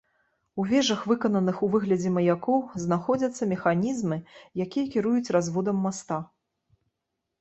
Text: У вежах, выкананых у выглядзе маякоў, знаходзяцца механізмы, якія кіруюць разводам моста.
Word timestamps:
У 0.61 0.63
вежах, 0.69 1.01
выкананых 1.11 1.59
у 1.67 1.69
выглядзе 1.75 2.13
маякоў, 2.15 2.59
знаходзяцца 2.85 3.43
механізмы, 3.53 4.17
якія 4.69 4.91
кіруюць 4.97 5.33
разводам 5.37 5.77
моста. 5.87 6.23